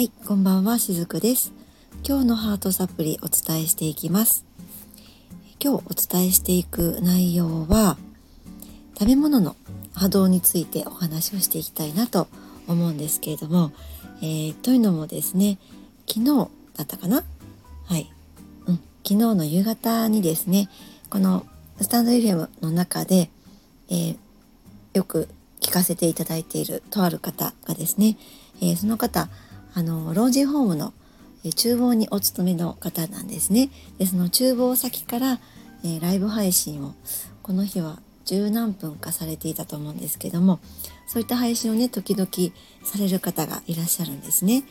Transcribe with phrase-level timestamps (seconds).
[0.00, 1.52] はい、こんばんは、しずくです。
[2.08, 4.46] 今日のハートサプリお伝えしていきます。
[5.62, 7.98] 今日お伝えしていく内容は、
[8.98, 9.56] 食べ物の
[9.92, 12.28] 波動についてお話をしていきたいなと
[12.66, 13.72] 思うんですけれども、
[14.22, 15.58] えー、というのもですね、
[16.08, 16.48] 昨日
[16.78, 17.22] だったかな？
[17.84, 18.10] はい、
[18.68, 20.70] うん、昨日の夕方にですね、
[21.10, 21.44] この
[21.78, 23.28] スタンド FM の中で、
[23.90, 24.16] えー、
[24.94, 25.28] よく
[25.60, 28.16] 聞かせていただいているとある方がですね、
[28.62, 29.28] えー、その方
[29.74, 30.92] あの老人ホームの
[31.42, 33.70] 厨房にお勤めの方なんですね。
[33.98, 35.40] でその厨房先から、
[35.84, 36.94] えー、ライブ配信を
[37.42, 40.60] この日は十何分かされていたと思うんですけども
[41.06, 42.30] そういった配信をね時々
[42.84, 44.62] される方がいらっしゃるんですね。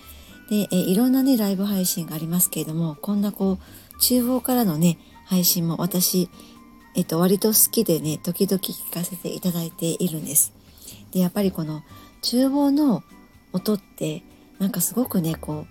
[0.50, 3.58] で、えー、いろんなねライブ配信がありますけれどもこんなこう
[4.02, 6.30] 厨房からのね配信も私、
[6.96, 10.54] えっと、割と好きでね時々聞かせていただいているんです。
[11.12, 11.84] でやっぱりこの
[12.22, 13.04] 厨房の
[13.54, 14.24] 音って
[14.60, 15.66] なんかすごくねこ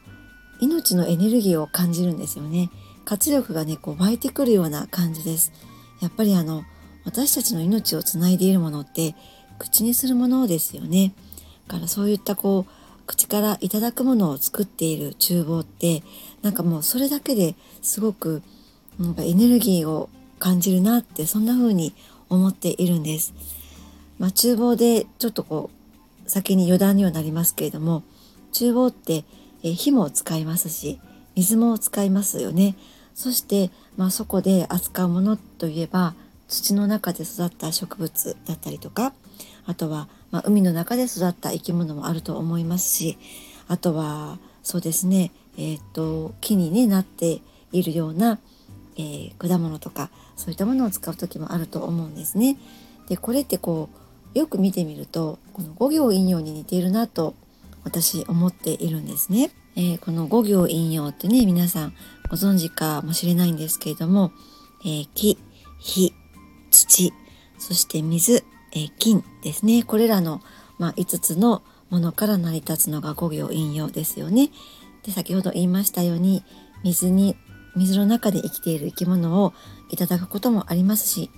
[0.60, 2.70] う命のエネルギーを感じるんですよね。
[3.04, 5.52] 活力がねこう湧いてくるような感じです。
[6.00, 6.64] やっぱりあの
[7.04, 9.14] 私たちの命をつないでいるものって
[9.58, 11.14] 口にするものですよね。
[11.68, 12.72] だからそういったこう
[13.06, 16.02] 口からいただくものを作っている厨房って
[16.42, 18.42] なんかもうそれだけですごく
[18.98, 21.94] なんかエネルギーを感じるなってそんな風に
[22.28, 23.32] 思っているんです。
[24.18, 25.70] まあ、厨房でちょっとこ
[26.26, 28.02] う先に余談にはなりますけれども
[28.52, 29.24] 厨房って、
[29.62, 31.00] え火も使いますし
[31.34, 32.76] 水も使いますよね
[33.14, 36.14] そして、まあ、そこで扱うものといえば
[36.46, 39.12] 土の中で育った植物だったりとか
[39.66, 43.18] あとは、まあ、海の中で育った生き物もあると思いますし
[43.66, 47.40] あとはそうですね、えー、っと木に、ね、なって
[47.72, 48.38] いるような、
[48.96, 52.56] えー、果物とかそういったものを使う時もあると思うんですね。
[53.08, 53.88] でこれってこ
[54.34, 57.34] うよく見てみるとこの五行引用に似ているなと
[57.84, 59.50] 私思っているんですね。
[59.76, 61.94] えー、この五行引用ってね皆さん
[62.30, 64.32] ご存知かもしれないんですけれども、
[64.84, 65.38] えー、木
[65.78, 66.12] 火
[66.70, 67.12] 土
[67.58, 70.42] そして水、えー、金ですねこれらの、
[70.78, 74.50] まあ、5つのものから成り立つのが五行引用ですよね。
[75.04, 76.44] で先ほど言いましたように
[76.82, 77.36] 水に
[77.76, 79.54] 水の中で生きている生き物を
[79.90, 81.30] いただくこともありますし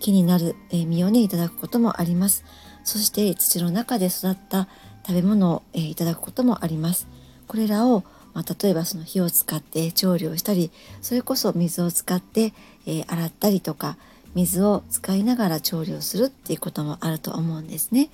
[0.00, 2.44] 木になる、実をねいただくこともあります
[2.82, 4.68] そして土の中で育った
[5.10, 7.08] 食べ物を、えー、いただくこともあります。
[7.48, 10.70] これらを、まあ、例えばその火を使って調理をしたり
[11.02, 12.52] それこそ水を使って、
[12.86, 13.96] えー、洗ったりとか
[14.36, 18.08] 水を使いながら調理をするっていうこともあると思うんですね。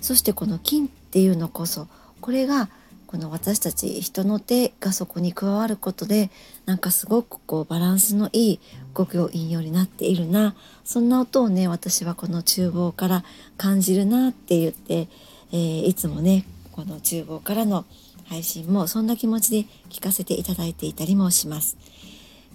[0.00, 1.86] そしてこの菌っていうのこそ
[2.22, 2.70] これが
[3.06, 6.30] この私たち人の手がそこに加わることで
[6.64, 8.60] なんかすごくこうバランスのいい
[8.94, 10.54] 五行引用になっているな
[10.84, 13.24] そんな音をね私はこの厨房から
[13.58, 15.08] 感じるなって言って
[15.52, 17.84] えー、いつもねこの厨房からの
[18.26, 21.76] 配信もそんな気持ちで聞かせていただいていたりもします。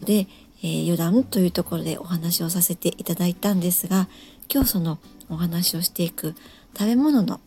[0.02, 0.28] で、
[0.62, 4.08] えー、余談というところでお話をさせていただいたんですが
[4.54, 5.00] 今日その
[5.30, 6.36] お話をしていく
[6.78, 7.40] 食べ物の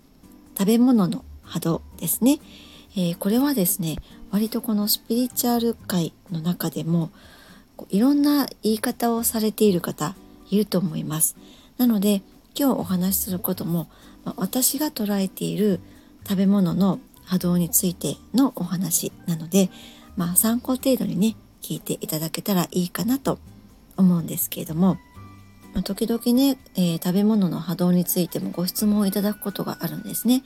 [0.58, 2.38] 食べ物の波動ですね、
[2.96, 3.96] えー、これはですね
[4.30, 7.10] 割とこのスピリチュアル界の中でも
[7.90, 10.14] いろんな言い方をされている方
[10.50, 11.36] いると思います。
[11.78, 12.22] なので
[12.58, 13.88] 今日お話しすることも
[14.36, 15.80] 私が捉えている
[16.28, 19.70] 食べ物の波動についてのお話なので、
[20.16, 23.38] まあ、参考程度にね聞いていただけたらいいかなと
[23.96, 24.98] 思うんですけれども、
[25.84, 30.42] 時々ね、えー、食べ物の波動についてもご質問をいただくことがあるんですね。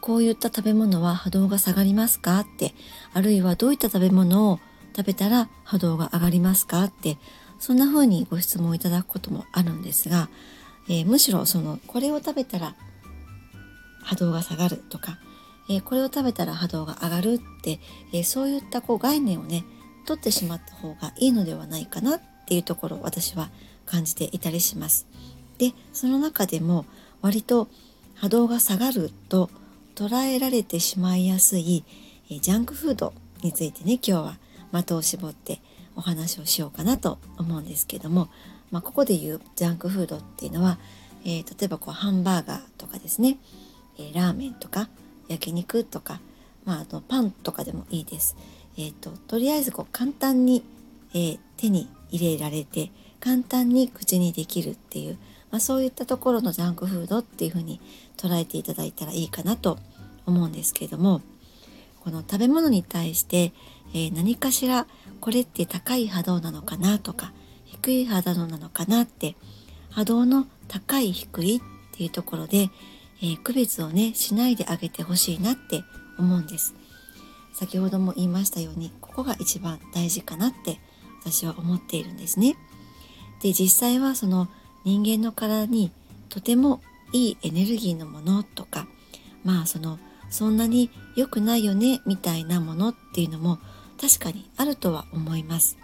[0.00, 2.72] こういった食べ物は波動が下がりますかって
[3.12, 4.60] あるいはどういった食べ物を
[4.96, 7.18] 食べたら波動が上がりますかって
[7.58, 10.28] そんな風にご質問をいただくこともあるんですが、
[10.88, 12.74] えー、むしろそのこれを食べたら
[14.08, 15.18] 波動が下がるとか、
[15.68, 17.78] えー、これを食べたら波動が上がるって、
[18.14, 19.64] えー、そういったこう概念をね
[20.06, 23.50] 取ってしまった方がいいのではないかなっていうところを私は
[23.84, 25.06] 感じていたりします。
[25.58, 26.86] でその中でも
[27.20, 27.68] 割と
[28.14, 29.50] 波動が下がると
[29.94, 31.84] 捉えられてしまいやすい、
[32.30, 33.12] えー、ジャンクフード
[33.42, 34.38] についてね今日は
[34.72, 35.60] 的を絞って
[35.96, 38.30] お話をしようかなと思うんですけども、
[38.70, 40.78] まあ、ここで言うジャンクフードっていうのは、
[41.24, 43.36] えー、例えばこうハンバーガーとかですね
[43.98, 44.88] え、ラーメンとか
[45.28, 46.20] 焼肉とか、
[46.64, 48.36] まあ、あとパンとかでもいいです。
[48.76, 50.62] えーと、とりあえずこう簡単に、
[51.12, 52.90] えー、手に入れられて
[53.20, 55.18] 簡単に口にできるっていう、
[55.50, 57.80] まあ、そういったところのジャンクフードっていうふうに
[58.16, 59.78] 捉えていただいたらいいかなと
[60.26, 61.22] 思うんですけれども
[62.00, 63.52] この食べ物に対して、
[63.92, 64.86] えー、何かしら
[65.20, 67.32] これって高い波動なのかなとか
[67.64, 69.34] 低い波動なのかなって
[69.90, 71.60] 波動の高い低いっ
[71.92, 72.70] ていうところで、
[73.20, 75.82] えー、区別をねしないであげてほしいなって
[76.18, 76.74] 思うんです
[77.58, 80.78] 先ほども言いましたようにここが一番大事かなって
[81.20, 82.56] 私は思っているんですね。
[83.42, 84.48] で実際はその
[84.84, 85.90] 人間の体に
[86.28, 86.80] とても
[87.12, 88.86] いいエネルギーのものとか
[89.44, 89.98] まあその
[90.30, 93.58] そんなに良くないよねみたいなものっていうのも
[94.00, 95.78] 確かにあるとは思います。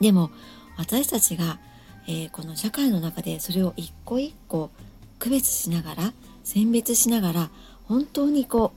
[0.00, 0.30] でも
[0.76, 1.58] 私たちが、
[2.06, 4.70] えー、この社会の中でそれを一個一個
[5.18, 6.12] 区別しながら
[6.48, 7.50] 選別しながら
[7.84, 8.72] 本当にこ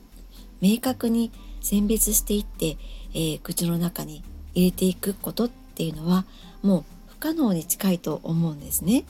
[0.62, 1.32] う明確に
[1.62, 2.78] 選別していって、
[3.14, 6.26] えー、口の中に入れていくことっていうのは
[6.62, 9.06] もう不可能に近いと思うんですね。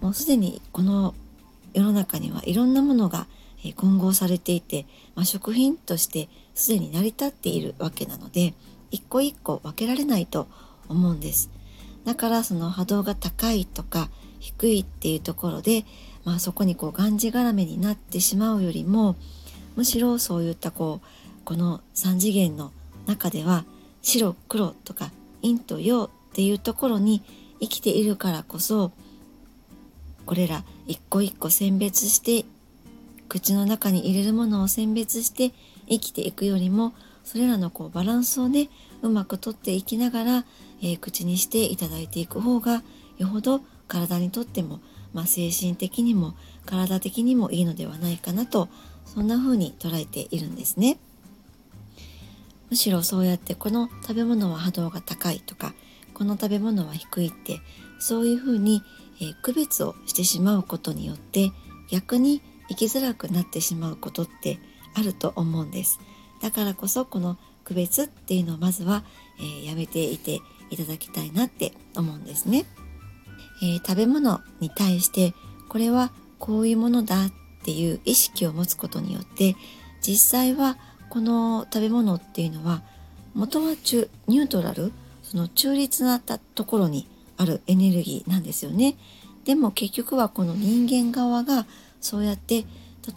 [0.00, 1.14] もうすでにこの
[1.74, 3.26] 世の中にはいろんなものが
[3.76, 8.54] 混合されていて、まあ、食品としてすでに成り立っているわけなので
[8.90, 10.46] 一個一個分けられないと
[10.88, 11.50] 思うんです
[12.04, 14.08] だからその波動が高いとか
[14.44, 15.86] 低いっていうところで、
[16.24, 19.16] まあ、そこにこうがんじがらめになってしまうよりも
[19.74, 22.70] むしろそういったこうこの3次元の
[23.06, 23.64] 中では
[24.02, 25.10] 白黒とか
[25.42, 27.22] 陰と陽っていうところに
[27.58, 28.92] 生きているからこそ
[30.26, 32.44] これら一個一個選別して
[33.30, 35.52] 口の中に入れるものを選別して
[35.88, 36.92] 生きていくよりも
[37.24, 38.68] それらのこうバランスをね
[39.00, 40.44] うまくとっていきながら、
[40.82, 42.82] えー、口にしていただいていく方が
[43.16, 44.80] よほど体にとっても、
[45.12, 46.34] まあ、精神的にも
[46.66, 48.68] 体的にもいいのではないかなと
[49.04, 50.98] そんな風に捉えているんですね。
[52.70, 55.74] むしろそうやってこの食べ物は波動が高いとか
[56.12, 57.60] この食べ物は低いって
[57.98, 58.82] そういう風に、
[59.20, 61.52] えー、区別をしてしまうことによって
[61.90, 64.58] 逆に生きづらくなってしまうことって
[64.94, 66.00] あると思うんです
[66.40, 69.04] だからこそこの区別っていうのをまずは、
[69.38, 70.40] えー、やめていて
[70.70, 72.64] いただきたいなって思うんですね、
[73.62, 75.34] えー、食べ物に対して
[75.68, 77.32] これはこういうものだっ
[77.64, 79.56] ていう意識を持つことによって
[80.02, 80.76] 実際は
[81.08, 82.82] この食べ物っていうのは
[83.34, 84.92] 元は中ニュートラル
[85.22, 88.96] その中立なところにあるエネルギーなんですよね。
[89.44, 91.66] でも結局はこの人間側が
[92.00, 92.64] そうやって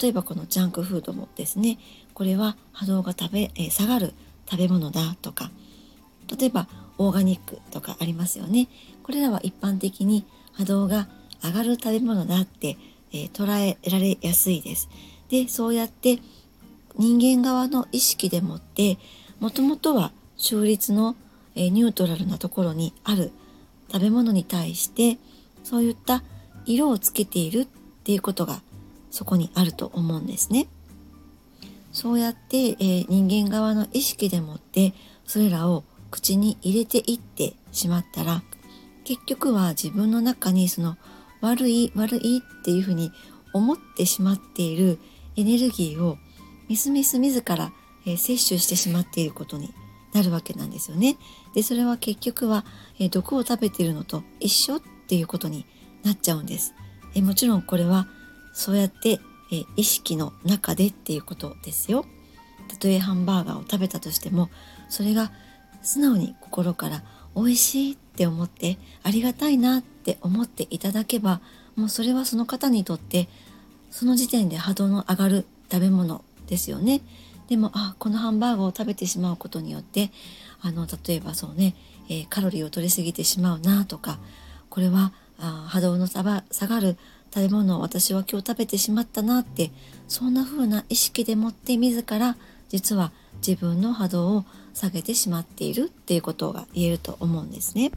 [0.01, 1.77] 例えばこのジャンクフードもですね
[2.13, 4.13] これは波動が食べ、えー、下がる
[4.49, 5.51] 食べ物だとか
[6.37, 6.67] 例えば
[6.97, 8.67] オーガニックとかありますよね。
[9.07, 11.07] これらは一般的に波動が
[11.41, 12.77] 上がる食べ物だって、
[13.13, 14.89] えー、捉えられやすいです
[15.29, 16.19] でそうやって
[16.97, 18.97] 人間側の意識でもって
[19.39, 21.15] もともとは中立の、
[21.55, 23.31] えー、ニュートラルなところにある
[23.89, 25.17] 食べ物に対して
[25.63, 26.21] そういった
[26.65, 27.65] 色をつけているっ
[28.03, 28.59] ていうことが
[29.09, 30.67] そこにあると思うんですね。
[31.93, 34.93] そうやって、えー、人間側の意識でもって
[35.25, 38.43] それらを口に入れていってしまったら
[39.07, 40.97] 結局は自分の中にその
[41.39, 43.13] 悪い悪いっていうふうに
[43.53, 44.99] 思ってしまっている
[45.37, 46.17] エネルギーを
[46.67, 47.71] みすみす自ら、
[48.05, 49.73] えー、摂取してしまっていることに
[50.13, 51.15] なるわけなんですよね。
[51.55, 52.65] でそれは結局は、
[52.99, 55.65] えー、毒を食べているのと一緒っていうことに
[56.03, 56.73] なっちゃうんです。
[57.15, 58.09] えもちろんこれは
[58.51, 59.21] そうやって
[59.53, 62.03] え意識の中でっていうことですよ。
[62.67, 64.49] たとえハンバーガーを食べたとしても
[64.89, 65.31] それが
[65.81, 67.03] 素直に心から
[67.37, 71.39] 美味しいっって思ってありがたいなって思っていただけば
[71.75, 73.29] もうそれはその方にとって
[73.91, 77.01] その時点で波動の上がる食べ物ですよね。
[77.47, 80.09] でもあこのハンバーガーを食べてしまうことによって
[80.61, 81.75] あの例えばそうね、
[82.09, 84.17] えー、カロリーを取りすぎてしまうなとか
[84.71, 86.43] これはあ波動の下が
[86.79, 86.97] る
[87.33, 89.69] 食べ物を私は今日食べてしまったなって
[90.07, 92.35] そんな風な意識でもって自ら
[92.69, 93.11] 実は
[93.45, 97.91] 自分の波動を下げてしまっているっていうことが言えると思うんですね。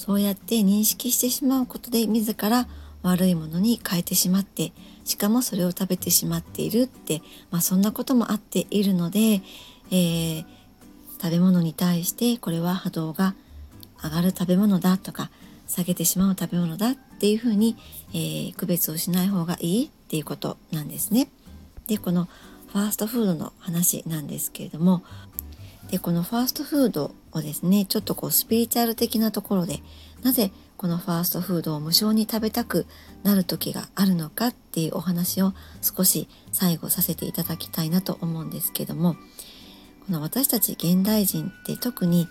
[0.00, 2.66] そうやって認識してしまうことで自ら
[3.02, 4.72] 悪いものに変えてしまって
[5.04, 9.42] しかもそれを食べてしまっているって、まあ、そんなこともあっているので、
[9.90, 10.44] えー、
[11.20, 13.34] 食べ物に対してこれは波動が
[14.02, 15.30] 上がる食べ物だとか
[15.66, 17.76] 下げてしまう食べ物だっていうふうに、
[18.14, 21.28] えー、区別をしない方がいいっていうことなんですね。
[21.88, 22.26] でこの
[22.72, 25.02] ファーストフードの話なんですけれども
[25.90, 29.80] でこのファーストフードをですねちょっとこうスピリチュアル的なところで
[30.22, 32.86] なぜこのファーストフードを無償に食べたく
[33.22, 39.14] なる時があるのかっていうお話を少し最後させていただきたいなと思うんですけども
[40.06, 42.28] この私たち現代人って特に、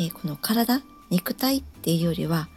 [0.00, 2.48] えー、この体肉体っていうよりは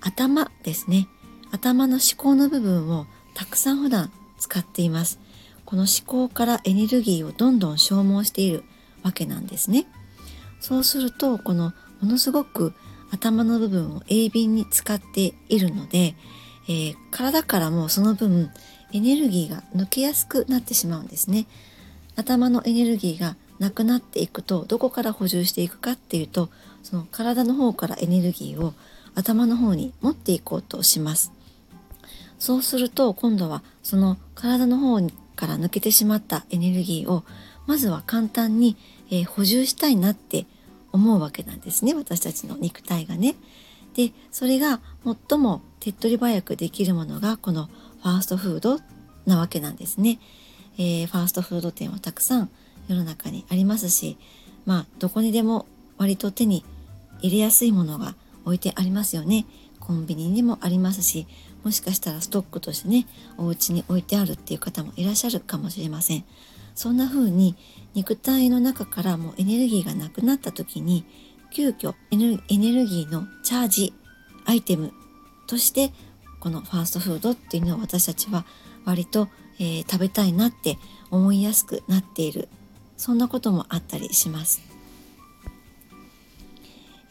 [0.00, 1.08] 頭ですね。
[1.50, 5.18] 頭の思考の部分をたくさん普段使っています。
[5.64, 8.64] この思考からエネルギーをどんどん消耗している。
[9.08, 9.86] わけなんですね。
[10.60, 12.74] そうするとこのものすごく
[13.10, 16.14] 頭の部分を鋭敏に使っているので、
[16.68, 18.50] えー、体からもその分
[18.92, 21.46] エネルギーが抜けやすくなってしまうんですね。
[22.16, 26.50] 頭のエネルギーがなくなっていくとどこから補充していくかっていうと
[26.82, 28.74] その体の方からエネルギーを
[29.14, 31.32] 頭の方に持っていこうとします。
[32.38, 35.00] そうすると今度はその体の方
[35.34, 37.24] から抜けてしまったエネルギーを
[37.68, 38.76] まずは簡単に、
[39.10, 40.46] えー、補充したいなって
[40.92, 43.34] 思うわけなんですね私たちの肉体がね。
[43.94, 44.80] でそれが
[45.28, 48.78] 最も手っ取り早くできるものがこのファーストフード
[49.26, 50.20] なわけなんですね。
[50.78, 52.50] えー、ファーストフード店はたくさん
[52.86, 54.16] 世の中にありますし
[54.64, 56.64] まあどこにでも割と手に
[57.20, 59.44] 入れやすいものが置いてありますよね。
[59.80, 61.26] コンビニにもありますし
[61.64, 66.24] もしかしたらストックとしてねお家に置いてあるっていう方もいらっしゃるかもしれません。
[66.78, 67.56] そんな風に
[67.94, 71.04] 肉体の中からもエネルギーがなくなった時に
[71.50, 72.36] 急遽エネ
[72.72, 73.94] ルギーのチャージ
[74.44, 74.92] アイテム
[75.48, 75.92] として
[76.38, 78.44] このファーストフードっていうのを私たちは
[78.84, 79.26] 割と、
[79.58, 80.78] えー、食べたいなって
[81.10, 82.48] 思いやすくなっている
[82.96, 84.62] そんなこともあったりします。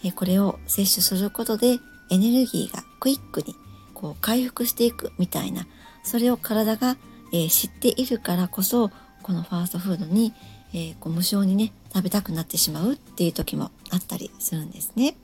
[0.02, 1.78] えー、これを摂取することで
[2.10, 3.54] エネルギーがクイックに
[3.94, 5.68] こう回復していくみたいな
[6.04, 6.96] それを体が、
[7.34, 8.92] えー、知っているからこそ
[9.28, 10.34] このファーストフードに、
[10.72, 15.18] えー、こう無性にね食べたくなってしまうっていう時もあったりするんですね。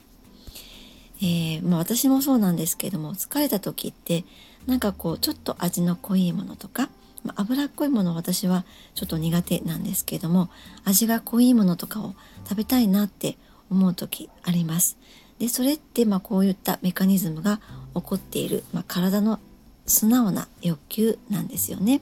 [1.21, 4.25] えー、まあ、私もそうなんですけども疲れた時って
[4.67, 6.89] なんかこうちょっと味の濃いものとか、
[7.23, 10.49] まあ、脂っこいもの私はちょっと苦手なんですけども
[10.83, 13.37] 味が濃いものとかを食べたいなって
[13.71, 14.97] 思う時あります。
[15.39, 17.61] でそれってまあこういったメカニズムが
[17.95, 19.39] 起こっている、まあ、体の
[19.85, 22.01] 素直な欲求なんですよね。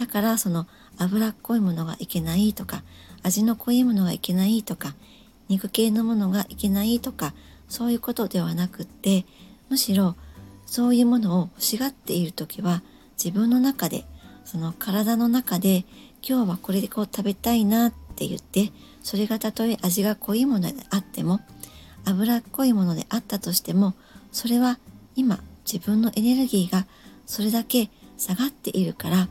[0.00, 0.66] だからその
[0.98, 2.82] 脂っこいものがいけないとか
[3.22, 4.94] 味の濃いものがいけないとか
[5.48, 7.34] 肉系のものがいけないとか
[7.68, 9.24] そういうことではなくって
[9.68, 10.16] むしろ
[10.66, 12.82] そういうものを欲しがっている時は
[13.22, 14.04] 自分の中で
[14.44, 15.84] その体の中で
[16.26, 18.72] 今日はこれでこう食べたいなって言って
[19.02, 21.40] それがたとえ味が濃いものであっても
[22.04, 23.94] 脂っこいものであったとしても
[24.32, 24.78] それは
[25.14, 26.86] 今自分のエネルギーが
[27.26, 29.28] それだけ下がっているから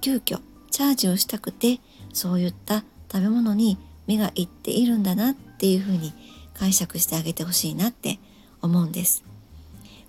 [0.00, 0.40] 急遽
[0.72, 1.78] チャージをしたくて
[2.12, 6.12] そういった食べ物に目がいっているんだなっていうふうに
[6.54, 8.18] 解釈してあげてほしいなって
[8.60, 9.22] 思うんです。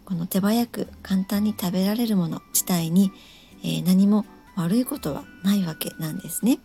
[0.05, 3.11] この手早く簡単に食べられるもの自体に、
[3.63, 6.59] えー、何も悪いことはないわけなんですね。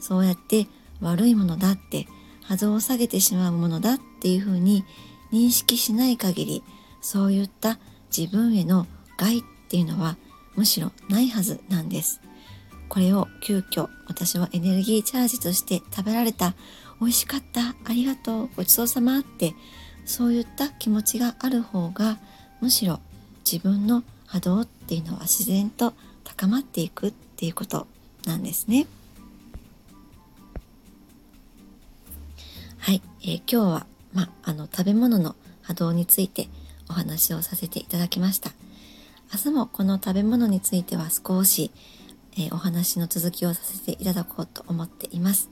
[0.00, 0.66] そうやって
[1.00, 2.06] 悪いものだって
[2.42, 4.84] 波動を下げてしまうものだっていうふうに
[5.32, 6.62] 認識しない限り
[7.00, 7.78] そういった
[8.16, 10.16] 自分への害っていうのは
[10.54, 12.20] むしろないはずなんです。
[12.88, 16.54] これを急遽私はエネルギーチャージとして食べられた。
[17.00, 17.74] 美味しかった。
[17.84, 18.50] ありがとう。
[18.56, 19.54] ごちそうさまって。
[20.04, 22.18] そういった気持ちがある方が
[22.60, 23.00] むしろ
[23.50, 27.86] 自分の波動っていうのは自然と高まっていくっていうこと
[28.26, 28.86] なんですね。
[32.78, 36.48] はい、えー、今日は、ま、あの食べ物の波動について
[36.88, 38.50] お話をさせていただきました。
[39.32, 41.70] 明日もこの食べ物については少し
[42.36, 45.50] えー、お話の続きをさせていただこうと思っています。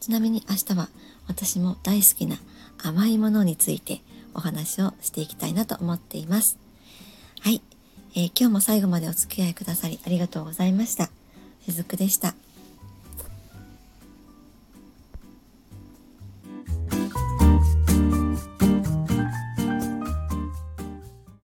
[0.00, 0.88] ちなみに明日は
[1.28, 2.36] 私も大好きな
[2.82, 4.00] 甘いものについて
[4.34, 6.58] お話をしていきたいなと思っています。
[7.40, 7.62] はい、
[8.14, 11.10] えー、今日も最後までお付き合いくださりありがとうございました。
[11.64, 12.34] しずくでした。